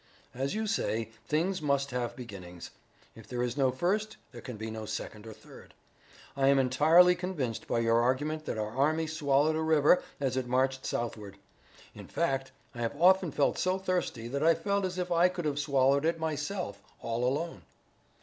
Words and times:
As 0.33 0.55
you 0.55 0.65
say, 0.65 1.09
things 1.27 1.61
must 1.61 1.91
have 1.91 2.15
beginnings. 2.15 2.71
If 3.13 3.27
there 3.27 3.43
is 3.43 3.55
no 3.55 3.69
first, 3.69 4.17
there 4.31 4.41
can 4.41 4.57
be 4.57 4.71
no 4.71 4.87
second 4.87 5.27
or 5.27 5.33
third. 5.33 5.75
I 6.35 6.47
am 6.47 6.57
entirely 6.57 7.13
convinced 7.13 7.67
by 7.67 7.81
your 7.81 8.01
argument 8.01 8.45
that 8.45 8.57
our 8.57 8.75
army 8.75 9.05
swallowed 9.05 9.55
a 9.55 9.61
river 9.61 10.01
as 10.19 10.35
it 10.37 10.47
marched 10.47 10.87
southward. 10.87 11.37
In 11.93 12.07
fact, 12.07 12.51
I 12.73 12.79
have 12.79 12.99
often 12.99 13.29
felt 13.31 13.59
so 13.59 13.77
thirsty 13.77 14.27
that 14.29 14.41
I 14.41 14.55
felt 14.55 14.85
as 14.85 14.97
if 14.97 15.11
I 15.11 15.29
could 15.29 15.45
have 15.45 15.59
swallowed 15.59 16.03
it 16.05 16.17
myself 16.17 16.81
all 17.03 17.23
alone." 17.23 17.61